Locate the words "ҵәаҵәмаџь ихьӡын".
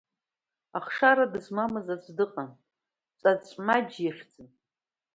3.19-4.47